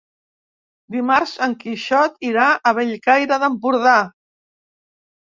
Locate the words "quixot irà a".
1.65-2.75